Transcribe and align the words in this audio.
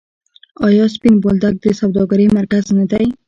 آیا 0.67 0.85
سپین 0.95 1.15
بولدک 1.23 1.55
د 1.61 1.65
سوداګرۍ 1.79 2.27
مرکز 2.37 2.63
دی؟ 2.91 3.05